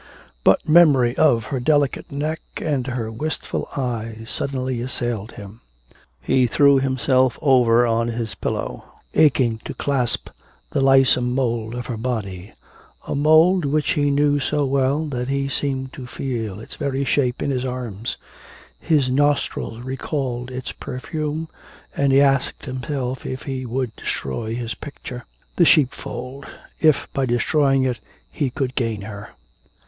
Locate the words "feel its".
16.07-16.77